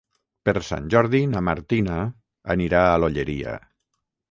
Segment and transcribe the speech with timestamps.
[0.47, 1.99] Per Sant Jordi na Martina
[2.57, 3.57] anirà a l'Olleria.